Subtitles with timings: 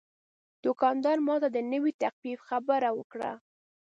[0.63, 3.31] دوکاندار ماته د نوې تخفیف خبره وکړه.